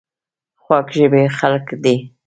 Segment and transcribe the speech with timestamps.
[0.63, 1.95] خوږ ژبې خلک دي.